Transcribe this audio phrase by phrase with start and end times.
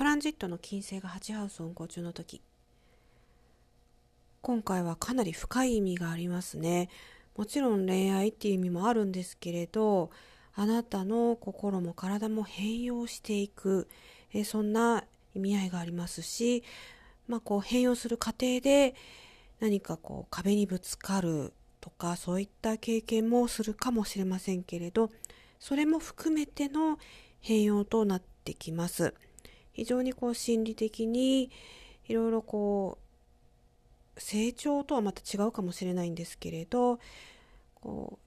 [0.00, 2.40] トランジットの金星が8ハウス運行中の時
[4.40, 6.88] 今回はかなり深い意味がありますね
[7.36, 10.10] もちろん恋愛っていう意味もあるんですけれど
[10.54, 13.88] あなたの心も体も変容していく、
[14.32, 15.04] えそんな
[15.34, 16.64] 意味合いがありますし、
[17.28, 18.94] まあ、こう変容する過程で
[19.60, 25.10] 何かこう壁にぶつかるとかそういった経験もするかもしれませんけれど
[25.58, 26.98] それも含めての
[27.42, 29.12] 変容となってきます。
[29.72, 31.50] 非常にこう心理的に
[32.08, 32.98] いろいろこ
[34.16, 36.98] う成長とはまた違うかもしれないんですけれど
[37.80, 38.18] こ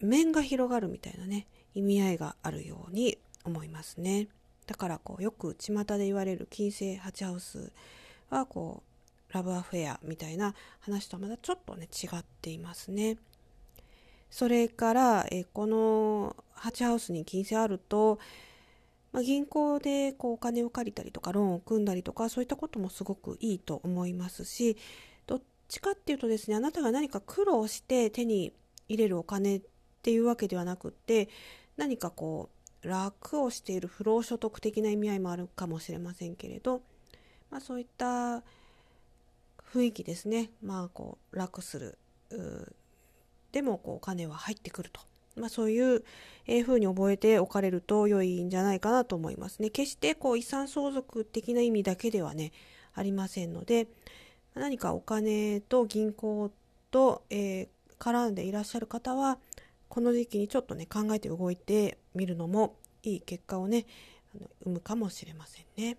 [0.00, 4.28] う面が広がるみたいなね意味合いがあるように思いますね。
[4.66, 7.72] だからこうよく巷で言われる金星8ハウス
[8.30, 8.82] はこ
[9.30, 13.18] うラブアフェアみたいな話とはまたちょっとね違っていますね。
[14.30, 18.18] それからえこの8ハウスに金星あると、
[19.16, 24.76] まあ、銀行でこうお金を借りたりとかローンを組んだりとかそういったこともすごくいいと思いますし
[25.26, 28.52] どっちかっていうとですねあなたが何か苦労して手に
[28.90, 29.62] 入れるお金っ
[30.02, 31.30] ていうわけではなくって
[31.78, 32.50] 何かこ
[32.84, 36.82] う楽をしている不労所得的な意味合いもあるかもしれませんけれど、
[37.50, 38.42] まあ、そういった
[39.72, 40.50] 雰囲気ですね。
[40.62, 41.98] まあこう楽する。
[43.50, 45.00] でもこうお金は入ってくると、
[45.36, 46.04] まあ、そういう、
[46.46, 52.52] え、風に覚えておかれると良いんじゃないかなと思いますね決してこう遺産相続的な意味だけではね
[52.94, 53.88] ありませんので
[54.54, 56.50] 何かお金と銀行
[56.90, 59.38] と、えー、絡んでいらっしゃる方は
[59.88, 63.86] この時期にちょっとね考えて動いてみるのもいい結果をね
[64.64, 65.96] 生むかもしれませんね。